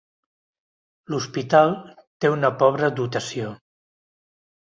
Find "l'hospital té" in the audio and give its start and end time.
1.13-2.33